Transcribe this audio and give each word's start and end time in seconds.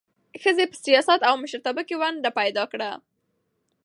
ښځې 0.41 0.65
په 0.71 0.77
سیاست 0.85 1.21
او 1.29 1.33
مشرتابه 1.43 1.81
کې 1.87 1.99
ونډه 2.01 2.29
پیدا 2.39 2.63
کړه. 2.71 2.91